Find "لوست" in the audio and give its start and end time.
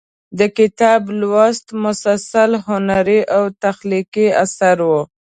1.19-1.65